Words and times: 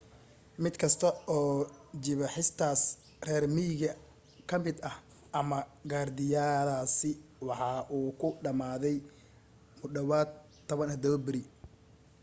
mid 0.63 0.75
kasta 0.81 1.07
oo 1.35 1.53
jibaaxistaas 2.03 2.81
reer 3.27 3.43
miyiga 3.55 3.89
ka 4.49 4.55
mid 4.65 4.77
ah 4.89 4.95
ama 5.39 5.57
gaardiyadaasi 5.89 7.11
waxa 7.47 7.69
uu 7.97 8.09
ku 8.19 8.27
dhamaaday 8.43 8.97
mu 9.79 9.85
dhawaad 9.95 10.29
17 10.71 11.25
beri 11.25 11.41